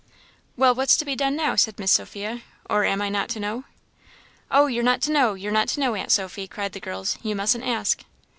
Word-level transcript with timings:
"Well, 0.57 0.73
what's 0.73 0.97
to 0.97 1.05
be 1.05 1.15
done 1.15 1.35
now?" 1.35 1.55
said 1.55 1.77
Miss 1.77 1.91
Sophia 1.91 2.41
"or 2.67 2.85
am 2.85 3.03
I 3.03 3.09
not 3.09 3.29
to 3.29 3.39
know?" 3.39 3.65
"Oh, 4.49 4.65
you're 4.65 4.81
not 4.81 4.99
to 5.03 5.11
know 5.11 5.35
you're 5.35 5.51
not 5.51 5.67
to 5.69 5.79
know, 5.79 5.93
Aunt 5.93 6.11
Sophy," 6.11 6.47
cried 6.47 6.71
the 6.73 6.79
girls 6.79 7.19
"you 7.21 7.35
mustn't 7.35 7.63
ask." 7.63 8.01